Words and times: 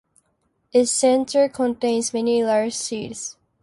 Its 0.73 0.89
center 0.89 1.47
contains 1.47 2.11
many 2.11 2.43
large 2.43 2.73
seeds. 2.73 3.37